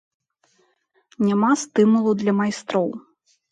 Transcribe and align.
Няма 1.27 1.51
стымулу 1.65 2.17
для 2.25 2.37
майстроў. 2.41 2.87